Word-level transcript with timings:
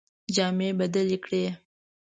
جامې 0.35 0.69
بدلي 0.79 1.17
کړې. 1.25 1.45